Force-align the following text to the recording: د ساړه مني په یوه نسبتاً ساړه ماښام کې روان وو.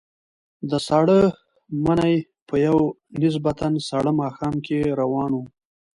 د 0.69 0.71
ساړه 0.87 1.21
مني 1.83 2.15
په 2.47 2.55
یوه 2.65 2.85
نسبتاً 3.21 3.67
ساړه 3.87 4.11
ماښام 4.21 4.55
کې 4.65 4.79
روان 4.99 5.31
وو. 5.35 5.43